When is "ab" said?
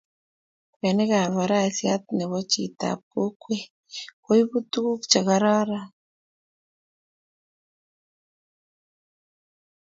1.21-1.31, 2.93-3.01